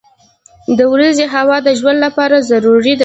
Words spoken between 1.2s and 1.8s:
هوا د